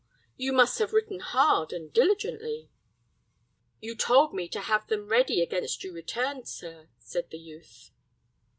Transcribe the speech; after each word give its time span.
You 0.35 0.51
must 0.51 0.79
have 0.79 0.93
written 0.93 1.19
hard, 1.19 1.71
and 1.71 1.93
diligently." 1.93 2.71
"You 3.81 3.95
told 3.95 4.33
me 4.33 4.47
to 4.49 4.61
have 4.61 4.87
them 4.87 5.07
ready 5.07 5.43
against 5.43 5.83
you 5.83 5.93
returned, 5.93 6.47
sir," 6.47 6.89
said 6.97 7.29
the 7.29 7.37
youth. 7.37 7.91